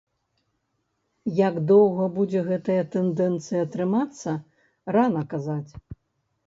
Як 1.47 1.55
доўга 1.71 2.07
будзе 2.17 2.39
гэтая 2.49 2.79
тэндэнцыя 2.97 3.63
трымацца, 3.75 4.31
рана 4.99 5.21
казаць. 5.35 5.71